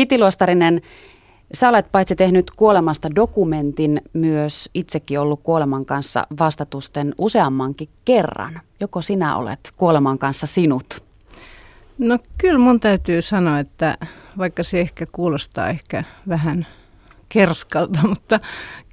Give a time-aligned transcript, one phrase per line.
[0.00, 0.82] Kiti Luostarinen,
[1.54, 8.60] sä olet paitsi tehnyt kuolemasta dokumentin, myös itsekin ollut kuoleman kanssa vastatusten useammankin kerran.
[8.80, 11.02] Joko sinä olet kuoleman kanssa sinut?
[11.98, 13.98] No kyllä mun täytyy sanoa, että
[14.38, 16.66] vaikka se ehkä kuulostaa ehkä vähän
[17.28, 18.40] kerskalta, mutta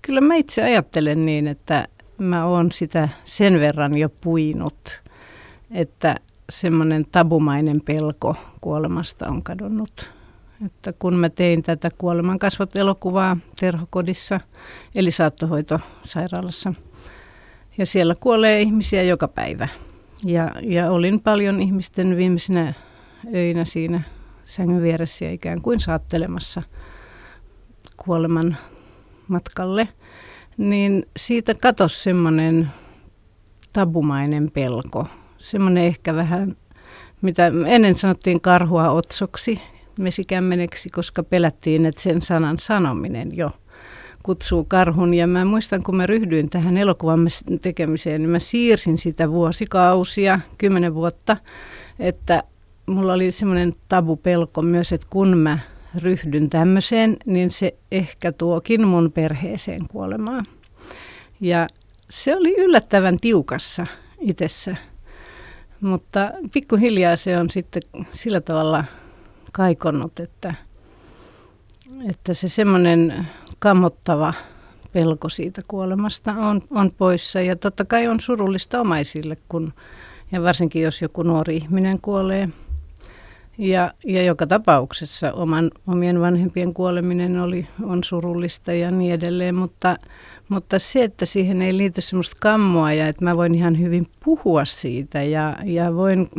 [0.01, 1.87] kyllä mä itse ajattelen niin, että
[2.17, 5.01] mä oon sitä sen verran jo puinut,
[5.71, 6.15] että
[6.49, 10.16] semmoinen tabumainen pelko kuolemasta on kadonnut.
[10.65, 14.39] Että kun mä tein tätä kuoleman kasvot elokuvaa Terhokodissa,
[14.95, 16.73] eli saattohoitosairaalassa,
[17.77, 19.67] ja siellä kuolee ihmisiä joka päivä.
[20.23, 22.73] Ja, ja olin paljon ihmisten viimeisenä
[23.35, 24.01] öinä siinä
[24.45, 26.63] sängyn vieressä ja ikään kuin saattelemassa
[27.97, 28.57] kuoleman
[29.27, 29.87] matkalle,
[30.57, 32.71] niin siitä katosi semmoinen
[33.73, 35.07] tabumainen pelko.
[35.37, 36.55] Semmoinen ehkä vähän,
[37.21, 39.61] mitä ennen sanottiin karhua otsoksi,
[39.99, 43.51] mesikämmeneksi, koska pelättiin, että sen sanan sanominen jo
[44.23, 45.13] kutsuu karhun.
[45.13, 47.27] Ja mä muistan, kun mä ryhdyin tähän elokuvan
[47.61, 51.37] tekemiseen, niin mä siirsin sitä vuosikausia, kymmenen vuotta,
[51.99, 52.43] että
[52.85, 55.59] mulla oli semmoinen tabupelko myös, että kun mä
[56.01, 60.45] ryhdyn tämmöiseen, niin se ehkä tuokin mun perheeseen kuolemaan.
[61.41, 61.67] Ja
[62.09, 63.87] se oli yllättävän tiukassa
[64.19, 64.75] itsessä.
[65.81, 68.83] Mutta pikkuhiljaa se on sitten sillä tavalla
[69.51, 70.53] kaikonnut, että,
[72.09, 73.27] että se semmoinen
[73.59, 74.33] kammottava
[74.91, 77.41] pelko siitä kuolemasta on, on poissa.
[77.41, 79.73] Ja totta kai on surullista omaisille, kun,
[80.31, 82.49] ja varsinkin jos joku nuori ihminen kuolee–
[83.57, 89.97] ja, ja joka tapauksessa oman, omien vanhempien kuoleminen oli, on surullista ja niin edelleen, mutta,
[90.49, 94.65] mutta se, että siihen ei liity semmoista kammoa ja että mä voin ihan hyvin puhua
[94.65, 96.29] siitä ja, ja voin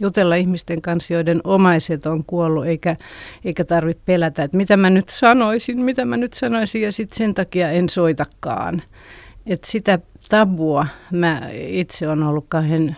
[0.00, 2.96] jutella ihmisten kanssa, joiden omaiset on kuollut, eikä,
[3.44, 7.34] eikä tarvitse pelätä, että mitä mä nyt sanoisin, mitä mä nyt sanoisin, ja sitten sen
[7.34, 8.82] takia en soitakaan.
[9.46, 9.98] että sitä
[10.28, 12.96] tabua mä itse on ollut kahden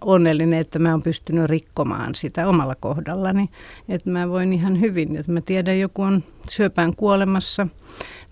[0.00, 3.50] onnellinen, että mä oon pystynyt rikkomaan sitä omalla kohdallani.
[3.88, 7.66] Että mä voin ihan hyvin, että mä tiedän, joku on syöpään kuolemassa,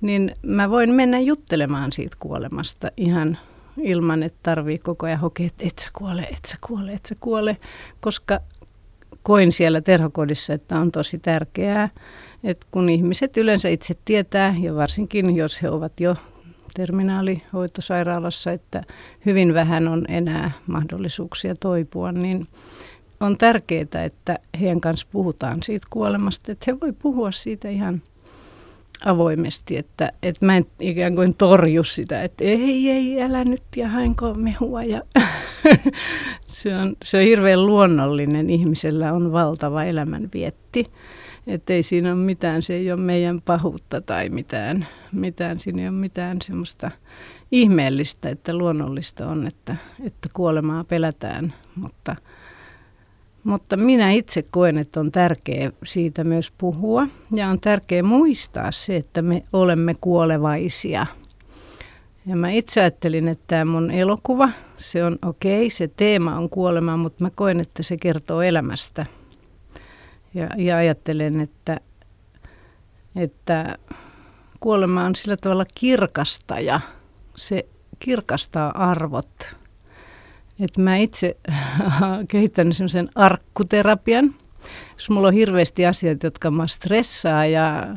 [0.00, 3.38] niin mä voin mennä juttelemaan siitä kuolemasta ihan
[3.82, 7.14] ilman, että tarvii koko ajan hokea, että et sä kuole, et sä kuole, et sä
[7.20, 7.56] kuole,
[8.00, 8.40] koska
[9.22, 11.88] koin siellä terhokodissa, että on tosi tärkeää,
[12.44, 16.16] että kun ihmiset yleensä itse tietää, ja varsinkin jos he ovat jo
[16.74, 18.82] terminaalihoitosairaalassa, että
[19.26, 22.46] hyvin vähän on enää mahdollisuuksia toipua, niin
[23.20, 28.02] on tärkeää, että heidän kanssa puhutaan siitä kuolemasta, että he voi puhua siitä ihan
[29.04, 33.88] avoimesti, että, että mä en ikään kuin torju sitä, että ei, ei, älä nyt ja
[33.88, 34.84] hainko mehua.
[34.84, 35.02] Ja
[36.48, 40.90] se, on, se on hirveän luonnollinen, ihmisellä on valtava elämänvietti.
[41.46, 45.88] Että ei siinä ole mitään, se ei ole meidän pahuutta tai mitään, mitään siinä ei
[45.88, 46.90] ole mitään semmoista
[47.52, 52.16] ihmeellistä, että luonnollista on, että, että kuolemaa pelätään, mutta,
[53.46, 58.96] mutta minä itse koen, että on tärkeää siitä myös puhua ja on tärkeää muistaa se,
[58.96, 61.06] että me olemme kuolevaisia.
[62.26, 66.50] Ja mä itse ajattelin, että tämä mun elokuva, se on okei, okay, se teema on
[66.50, 69.06] kuolema, mutta mä koen, että se kertoo elämästä–
[70.36, 71.80] ja, ja ajattelen, että,
[73.16, 73.78] että
[74.60, 76.80] kuolema on sillä tavalla kirkasta ja
[77.36, 77.66] se
[77.98, 79.56] kirkastaa arvot.
[80.60, 81.36] Et mä itse
[82.28, 84.34] kehitän semmoisen arkkuterapian.
[84.94, 87.96] Jos mulla on hirveästi asioita, jotka mä stressaa ja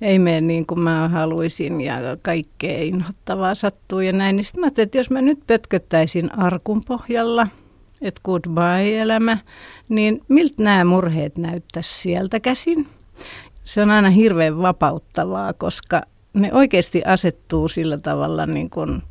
[0.00, 4.66] ei mene niin kuin mä haluaisin ja kaikkea inhottavaa sattuu ja näin, niin sitten mä
[4.66, 7.46] ajattelin, että jos mä nyt pötköttäisin arkun pohjalla–
[8.02, 9.38] että goodbye-elämä,
[9.88, 12.88] niin miltä nämä murheet näyttäisi sieltä käsin?
[13.64, 16.02] Se on aina hirveän vapauttavaa, koska
[16.34, 19.02] ne oikeasti asettuu sillä tavalla niin kuin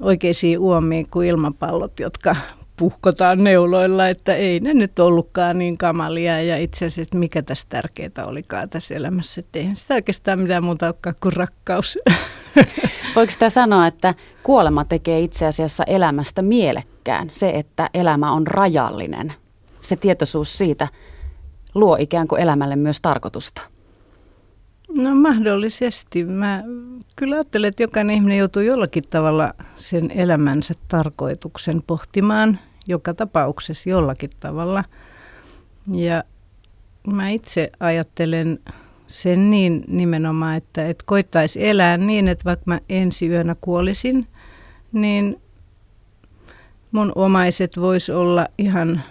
[0.00, 2.36] oikeisiin uomiin kuin ilmapallot, jotka
[2.76, 8.26] puhkotaan neuloilla, että ei ne nyt ollutkaan niin kamalia ja itse asiassa mikä tässä tärkeää
[8.26, 11.98] olikaan tässä elämässä, että eihän sitä oikeastaan mitään muuta olekaan kuin rakkaus.
[13.16, 19.32] Voiko sitä sanoa, että kuolema tekee itse asiassa elämästä mielekkään, se, että elämä on rajallinen,
[19.80, 20.88] se tietoisuus siitä
[21.74, 23.62] luo ikään kuin elämälle myös tarkoitusta?
[24.96, 26.24] No mahdollisesti.
[26.24, 26.62] Mä
[27.16, 32.58] kyllä ajattelen, että jokainen ihminen joutuu jollakin tavalla sen elämänsä tarkoituksen pohtimaan
[32.88, 34.84] joka tapauksessa jollakin tavalla.
[35.92, 36.24] Ja
[37.06, 38.58] mä itse ajattelen
[39.06, 44.26] sen niin nimenomaan, että, että koittaisi elää niin, että vaikka mä ensi yönä kuolisin,
[44.92, 45.40] niin
[46.92, 49.02] mun omaiset vois olla ihan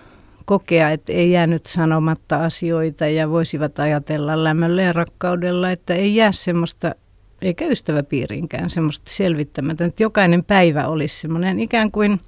[0.46, 6.32] kokea, että ei jäänyt sanomatta asioita ja voisivat ajatella lämmöllä ja rakkaudella, että ei jää
[6.32, 6.96] semmoista,
[7.42, 12.20] eikä ystäväpiiriinkään semmoista selvittämättä, että jokainen päivä olisi semmoinen ikään kuin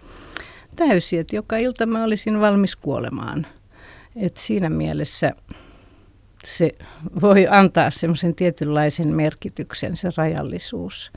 [0.75, 3.48] täysi, että joka ilta mä olisin valmis kuolemaan.
[4.15, 5.31] Et siinä mielessä
[6.45, 6.69] se
[7.21, 11.12] voi antaa semmoisen tietynlaisen merkityksen, se rajallisuus.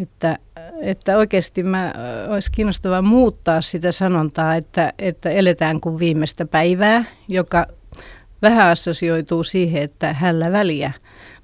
[0.00, 0.38] Että,
[0.80, 1.94] että oikeasti mä,
[2.28, 7.66] olisi kiinnostavaa muuttaa sitä sanontaa, että, että eletään kuin viimeistä päivää, joka
[8.42, 10.92] vähän assosioituu siihen, että hällä väliä.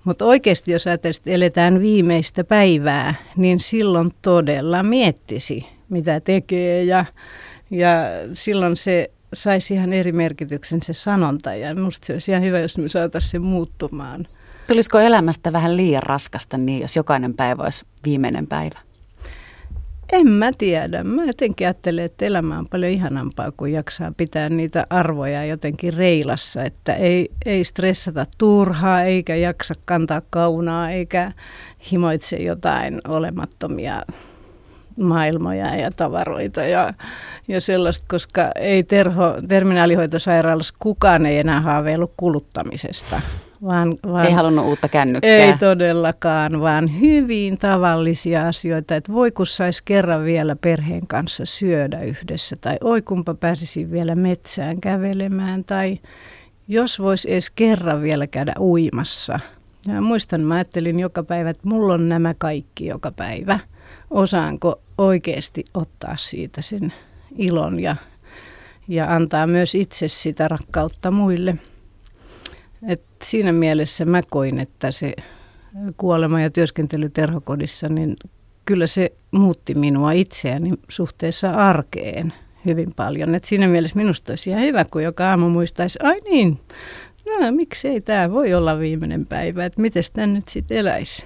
[0.05, 7.05] Mutta oikeasti jos ajatellaan, että eletään viimeistä päivää, niin silloin todella miettisi, mitä tekee ja,
[7.71, 7.91] ja
[8.33, 12.79] silloin se saisi ihan eri merkityksen se sanonta ja minusta se olisi ihan hyvä, jos
[12.79, 14.27] me saataisiin se muuttumaan.
[14.69, 18.79] Tulisiko elämästä vähän liian raskasta niin, jos jokainen päivä olisi viimeinen päivä?
[20.13, 21.05] En mä tiedä.
[21.05, 26.63] Mä jotenkin ajattelen, että elämä on paljon ihanampaa, kun jaksaa pitää niitä arvoja jotenkin reilassa.
[26.63, 31.33] Että ei, ei stressata turhaa, eikä jaksa kantaa kaunaa, eikä
[31.93, 34.03] himoitse jotain olemattomia
[34.97, 36.95] maailmoja ja tavaroita ja,
[37.49, 43.21] ja sellaista, koska ei terho, terminaalihoitosairaalassa kukaan ei enää haaveillut kuluttamisesta.
[43.65, 45.31] Vaan, vaan, ei halunnut uutta kännykkää.
[45.31, 52.01] Ei todellakaan, vaan hyvin tavallisia asioita, että voi kun saisi kerran vielä perheen kanssa syödä
[52.01, 55.99] yhdessä, tai oi kumpa pääsisi vielä metsään kävelemään, tai
[56.69, 59.41] jos voisi edes kerran vielä käydä uimassa.
[59.89, 63.59] Ja muistan, mä ajattelin joka päivä, että mulla on nämä kaikki joka päivä.
[64.11, 66.93] Osaanko oikeasti ottaa siitä sen
[67.37, 67.97] ilon ja,
[68.89, 71.57] ja antaa myös itse sitä rakkautta muille.
[72.89, 75.15] Et siinä mielessä mä koin, että se
[75.97, 78.17] kuolema ja työskentely terhokodissa, niin
[78.65, 82.33] kyllä se muutti minua itseäni suhteessa arkeen
[82.65, 83.35] hyvin paljon.
[83.35, 86.61] Et siinä mielessä minusta olisi ihan hyvä, kun joka aamu muistaisi, ai niin,
[87.27, 91.25] no miksei tämä voi olla viimeinen päivä, että miten tämä nyt sitten eläisi.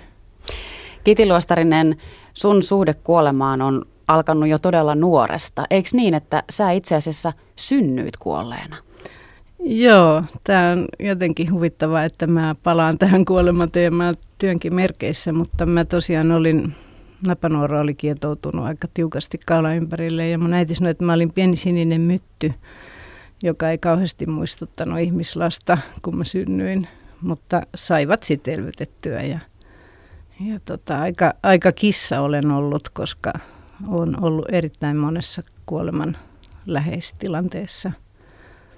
[1.05, 1.97] Kiti Luostarinen,
[2.39, 5.65] sun suhde kuolemaan on alkanut jo todella nuoresta.
[5.71, 8.77] Eikö niin, että sä itse asiassa synnyit kuolleena?
[9.61, 16.33] Joo, tämä on jotenkin huvittavaa, että mä palaan tähän kuolemateemaan työnkin merkeissä, mutta mä tosiaan
[16.33, 16.75] olin,
[17.27, 21.57] napanuora oli kietoutunut aika tiukasti kaula ympärille ja mun äiti sanoi, että mä olin pieni
[21.57, 22.53] sininen mytty,
[23.43, 26.89] joka ei kauheasti muistuttanut ihmislasta, kun mä synnyin,
[27.21, 29.39] mutta saivat sitten elvytettyä ja,
[30.41, 33.33] ja tota, aika, aika kissa olen ollut, koska
[33.89, 36.17] on ollut erittäin monessa kuoleman
[36.67, 37.93] läheistilanteessa.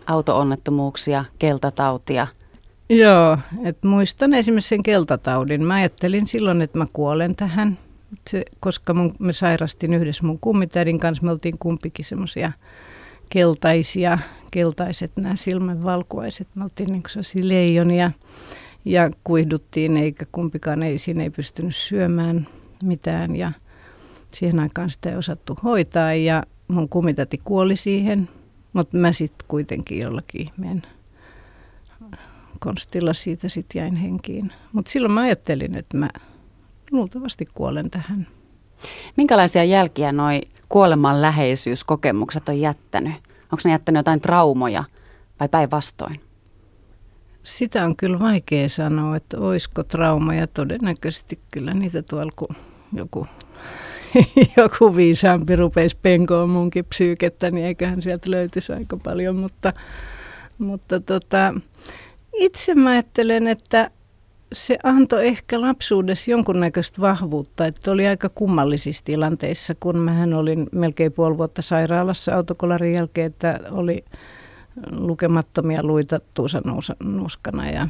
[0.07, 2.27] Auto-onnettomuuksia, keltatautia.
[2.89, 5.65] Joo, että muistan esimerkiksi sen keltataudin.
[5.65, 7.79] Mä ajattelin silloin, että mä kuolen tähän,
[8.31, 11.25] se, koska mun, me sairastin yhdessä mun kummitädin kanssa.
[11.25, 12.53] Me oltiin kumpikin semmoisia
[13.31, 14.19] keltaisia,
[14.51, 16.49] keltaiset nämä silmän valkuaiset.
[16.55, 18.11] Me oltiin niin leijonia
[18.85, 22.49] ja kuihduttiin, eikä kumpikaan ei, siinä ei pystynyt syömään
[22.83, 23.37] mitään.
[23.37, 23.53] Ja
[24.33, 28.29] Siihen aikaan sitä ei osattu hoitaa ja mun kumitati kuoli siihen,
[28.73, 30.83] mutta mä sitten kuitenkin jollakin ihmeen
[32.59, 34.53] konstilla siitä sitten jäin henkiin.
[34.73, 36.11] Mutta silloin mä ajattelin, että mä
[36.91, 38.27] luultavasti kuolen tähän.
[39.17, 43.15] Minkälaisia jälkiä noi kuoleman läheisyyskokemukset on jättänyt?
[43.43, 44.85] Onko ne jättänyt jotain traumoja
[45.41, 46.21] vai päinvastoin?
[47.43, 50.47] Sitä on kyllä vaikea sanoa, että olisiko traumaja.
[50.47, 52.57] Todennäköisesti kyllä niitä tuolla, kun
[52.93, 53.27] joku
[54.57, 59.37] joku viisaampi rupesi penkoon munkin psyykettä, niin eiköhän sieltä löytyisi aika paljon.
[59.37, 59.73] Mutta,
[60.59, 61.55] mutta tota,
[62.33, 63.91] itse mä ajattelen, että
[64.53, 71.13] se antoi ehkä lapsuudessa jonkunnäköistä vahvuutta, että oli aika kummallisissa tilanteissa, kun mähän olin melkein
[71.13, 74.05] puoli vuotta sairaalassa autokolarin jälkeen, että oli
[74.91, 76.63] lukemattomia luita tuusan
[77.03, 77.89] nuuskana ja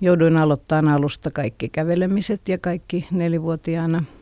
[0.00, 4.04] jouduin aloittamaan alusta kaikki kävelemiset ja kaikki nelivuotiaana–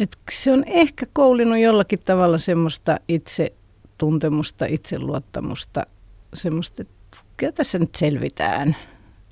[0.00, 3.52] et se on ehkä koulinut jollakin tavalla semmoista itse
[3.98, 5.86] tuntemusta, itseluottamusta,
[6.34, 8.76] semmoista, että kyllä tässä nyt selvitään.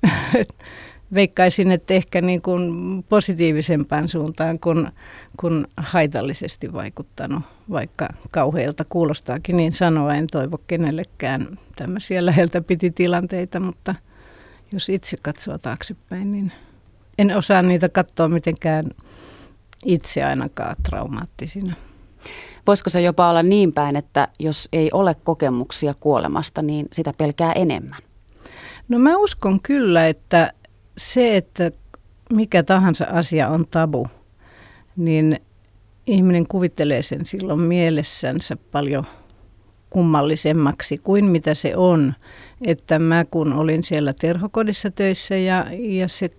[1.13, 2.63] Veikkaisin, että ehkä niin kuin
[3.09, 4.91] positiivisempaan suuntaan kuin,
[5.39, 10.15] kuin haitallisesti vaikuttanut, vaikka kauhealta kuulostaakin niin sanoa.
[10.15, 13.95] En toivo kenellekään tämmöisiä läheltä piti tilanteita, mutta
[14.71, 16.51] jos itse katsoo taaksepäin, niin
[17.17, 18.83] en osaa niitä katsoa mitenkään–
[19.85, 21.75] itse ainakaan traumaattisina.
[22.67, 27.53] Voisiko se jopa olla niin päin, että jos ei ole kokemuksia kuolemasta, niin sitä pelkää
[27.53, 27.99] enemmän?
[28.89, 30.53] No mä uskon kyllä, että
[30.99, 31.71] se, että
[32.33, 34.07] mikä tahansa asia on tabu,
[34.97, 35.39] niin
[36.07, 39.03] ihminen kuvittelee sen silloin mielessänsä paljon
[39.89, 42.13] kummallisemmaksi kuin mitä se on.
[42.65, 46.31] Että mä kun olin siellä terhokodissa töissä ja, ja se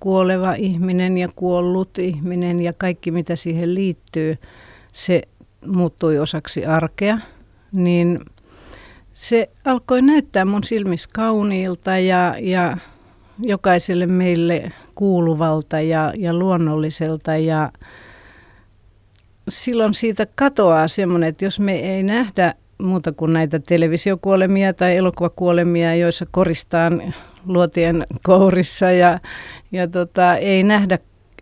[0.00, 4.38] kuoleva ihminen ja kuollut ihminen ja kaikki mitä siihen liittyy,
[4.92, 5.22] se
[5.66, 7.18] muuttui osaksi arkea,
[7.72, 8.20] niin
[9.14, 12.76] se alkoi näyttää mun silmissä kauniilta ja, ja
[13.38, 17.36] jokaiselle meille kuuluvalta ja, ja luonnolliselta.
[17.36, 17.72] Ja
[19.48, 25.94] silloin siitä katoaa semmoinen, että jos me ei nähdä muuta kuin näitä televisiokuolemia tai elokuvakuolemia,
[25.94, 27.14] joissa koristaan
[27.46, 29.20] luotien kourissa ja,
[29.72, 30.98] ja tota, ei nähdä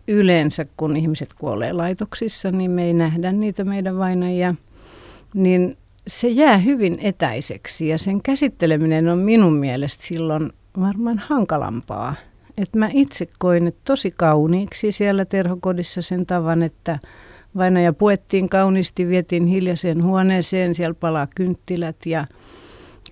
[0.07, 4.55] yleensä, kun ihmiset kuolee laitoksissa, niin me ei nähdä niitä meidän vainajia,
[5.33, 5.73] niin
[6.07, 12.15] se jää hyvin etäiseksi ja sen käsitteleminen on minun mielestä silloin varmaan hankalampaa.
[12.57, 16.99] Et mä itse koin että tosi kauniiksi siellä terhokodissa sen tavan, että
[17.57, 22.27] vainaja puettiin kauniisti, vietiin hiljaiseen huoneeseen, siellä palaa kynttilät ja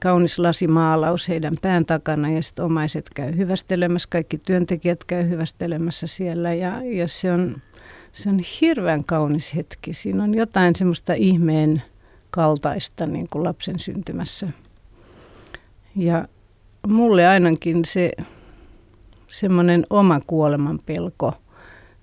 [0.01, 6.53] kaunis lasimaalaus heidän pään takana ja sitten omaiset käy hyvästelemässä, kaikki työntekijät käy hyvästelemässä siellä
[6.53, 7.61] ja, ja se, on,
[8.11, 9.93] se on hirveän kaunis hetki.
[9.93, 11.81] Siinä on jotain semmoista ihmeen
[12.29, 14.49] kaltaista niin kuin lapsen syntymässä.
[15.95, 16.27] Ja
[16.87, 18.11] mulle ainakin se
[19.29, 21.33] semmoinen oma kuoleman pelko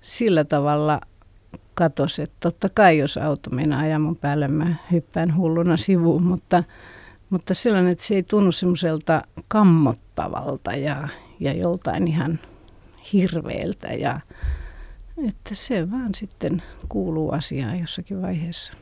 [0.01, 1.01] sillä tavalla
[1.73, 6.63] katosi, että totta kai jos auto meinaa ajaa mun päälle, mä hyppään hulluna sivuun, mutta,
[7.29, 11.07] mutta sellainen, että se ei tunnu semmoiselta kammottavalta ja,
[11.39, 12.39] ja joltain ihan
[13.13, 14.19] hirveältä ja
[15.27, 18.73] että se vaan sitten kuuluu asiaan jossakin vaiheessa.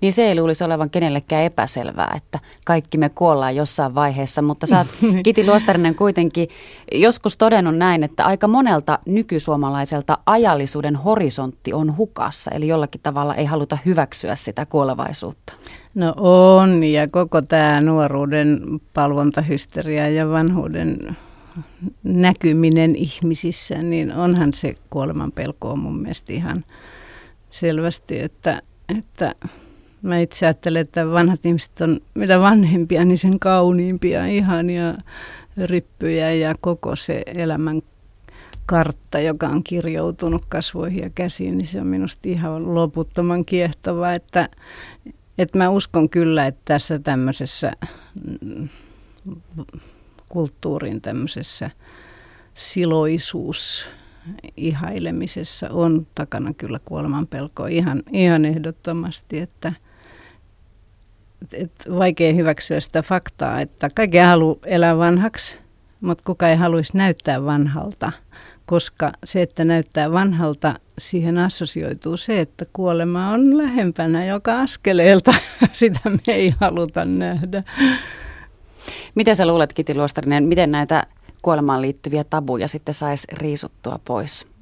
[0.00, 4.78] Niin se ei luulisi olevan kenellekään epäselvää, että kaikki me kuollaan jossain vaiheessa, mutta sä
[4.78, 4.86] oot
[5.24, 6.48] Kiti Luostarinen kuitenkin
[6.92, 13.44] joskus todennut näin, että aika monelta nykysuomalaiselta ajallisuuden horisontti on hukassa, eli jollakin tavalla ei
[13.44, 15.52] haluta hyväksyä sitä kuolevaisuutta.
[15.94, 18.60] No on, ja koko tämä nuoruuden
[18.94, 21.16] palvontahysteria ja vanhuuden
[22.02, 26.64] näkyminen ihmisissä, niin onhan se kuoleman pelko on mun mielestä ihan
[27.50, 28.62] selvästi, että
[28.98, 29.34] että
[30.02, 34.94] mä itse ajattelen, että vanhat ihmiset on mitä vanhempia, niin sen kauniimpia, ihania
[35.56, 37.82] ryppyjä ja koko se elämän
[38.66, 44.48] kartta, joka on kirjoutunut kasvoihin ja käsiin, niin se on minusta ihan loputtoman kiehtova, että,
[45.38, 47.72] että mä uskon kyllä, että tässä tämmöisessä
[48.40, 48.68] mm,
[50.28, 51.70] kulttuurin tämmöisessä
[52.54, 53.86] siloisuus
[54.56, 59.72] ihailemisessa on takana kyllä kuoleman pelko ihan, ihan ehdottomasti, että
[61.52, 65.58] et vaikea hyväksyä sitä faktaa, että kaikki haluaa elää vanhaksi,
[66.00, 68.12] mutta kuka ei haluaisi näyttää vanhalta,
[68.66, 75.34] koska se, että näyttää vanhalta, siihen assosioituu se, että kuolema on lähempänä joka askeleelta.
[75.72, 77.62] Sitä me ei haluta nähdä.
[79.14, 81.06] Miten sä luulet, Kiti Luostarinen, miten näitä
[81.42, 84.57] kuolemaan liittyviä tabuja sitten saisi riisuttua pois?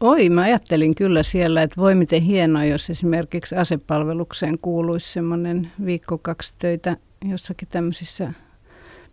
[0.00, 6.18] Oi, mä ajattelin kyllä siellä, että voi miten hienoa, jos esimerkiksi asepalvelukseen kuuluisi semmoinen viikko
[6.18, 8.32] kaksi töitä jossakin tämmöisissä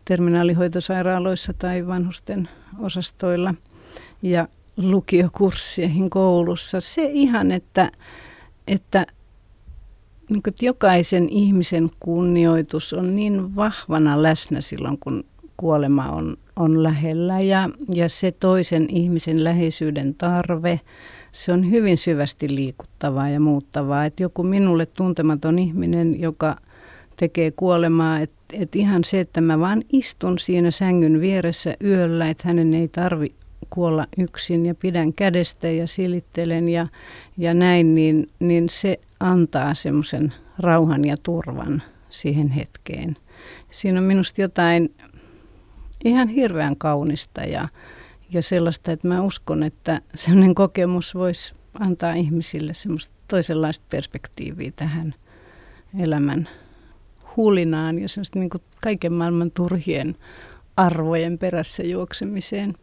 [0.06, 2.50] terminaalihoitosairaaloissa tai vanhusten
[2.80, 3.56] osastoilla
[4.22, 6.82] ja lukiokursseihin koulussa.
[6.82, 7.92] Se ihan, että,
[8.68, 9.06] että,
[10.30, 15.26] niin kuin, että jokaisen ihmisen kunnioitus on niin vahvana läsnä silloin, kun
[15.58, 20.80] kuolema on, on lähellä ja, ja se toisen ihmisen läheisyyden tarve,
[21.32, 24.06] se on hyvin syvästi liikuttavaa ja muuttavaa.
[24.06, 26.58] Että joku minulle tuntematon ihminen, joka
[27.18, 32.48] tekee kuolemaa, että et ihan se, että mä vaan istun siinä sängyn vieressä yöllä, että
[32.48, 33.36] hänen ei tarvi
[33.70, 36.88] kuolla yksin ja pidän kädestä ja silittelen ja,
[37.38, 43.18] ja näin, niin, niin se antaa semmoisen rauhan ja turvan siihen hetkeen.
[43.72, 44.90] Siinä on minusta jotain
[46.06, 47.68] ihan hirveän kaunista ja,
[48.30, 55.16] ja sellaista, että mä uskon, että sellainen kokemus voisi antaa ihmisille semmoista toisenlaista perspektiiviä tähän
[56.00, 56.50] elämän
[57.38, 58.50] hulinaan ja semmoista niin
[58.84, 60.16] kaiken maailman turhien
[60.78, 62.74] arvojen perässä juoksemiseen.